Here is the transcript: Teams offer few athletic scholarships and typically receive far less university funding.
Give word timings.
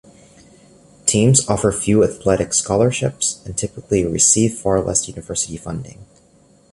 Teams 1.05 1.47
offer 1.47 1.71
few 1.71 2.03
athletic 2.03 2.53
scholarships 2.55 3.39
and 3.45 3.55
typically 3.55 4.03
receive 4.03 4.57
far 4.57 4.81
less 4.81 5.07
university 5.07 5.57
funding. 5.57 6.07